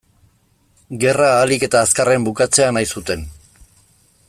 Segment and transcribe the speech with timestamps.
[1.03, 3.31] Gerra ahalik eta azkarren bukatzea nahi zuten.